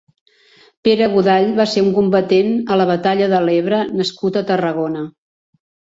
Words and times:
Pere 0.87 1.09
Godall 1.15 1.51
va 1.59 1.67
ser 1.75 1.83
un 1.83 1.91
combatent 1.99 2.49
a 2.73 2.79
la 2.83 2.87
batalla 2.93 3.29
de 3.35 3.45
l'Ebre 3.49 3.83
nascut 4.01 4.41
a 4.43 4.45
Tarragona. 4.53 5.05